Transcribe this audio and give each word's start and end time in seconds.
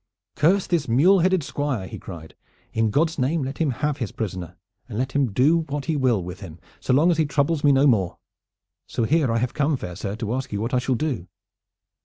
'Curse 0.35 0.65
this 0.65 0.87
mule 0.87 1.19
headed 1.19 1.43
Squire!' 1.43 1.85
he 1.85 1.99
cried. 1.99 2.33
'In 2.73 2.89
God's 2.89 3.19
name 3.19 3.43
let 3.43 3.59
him 3.59 3.69
have 3.69 3.97
his 3.97 4.11
prisoner, 4.11 4.55
and 4.89 4.97
let 4.97 5.11
him 5.11 5.31
do 5.31 5.59
what 5.69 5.85
he 5.85 5.95
will 5.95 6.23
with 6.23 6.39
him 6.39 6.57
so 6.79 6.91
long 6.91 7.11
as 7.11 7.19
he 7.19 7.25
troubles 7.27 7.63
me 7.63 7.71
no 7.71 7.85
more!' 7.85 8.17
So 8.87 9.03
here 9.03 9.31
I 9.31 9.37
have 9.37 9.53
come, 9.53 9.77
fair 9.77 9.95
sir, 9.95 10.15
to 10.15 10.33
ask 10.33 10.51
you 10.51 10.59
what 10.59 10.73
I 10.73 10.79
shall 10.79 10.95
do." 10.95 11.27